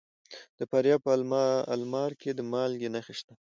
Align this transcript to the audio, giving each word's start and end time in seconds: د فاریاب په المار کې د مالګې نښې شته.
د 0.57 0.59
فاریاب 0.69 0.99
په 1.05 1.11
المار 1.75 2.11
کې 2.21 2.29
د 2.33 2.39
مالګې 2.51 2.89
نښې 2.93 3.13
شته. 3.19 3.33